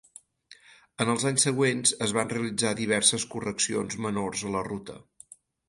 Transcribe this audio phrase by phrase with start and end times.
[1.05, 5.01] En els anys següents es van realitzar diverses correccions menors a la ruta.